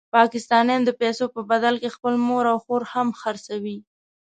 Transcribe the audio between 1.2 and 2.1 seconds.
په بدل کې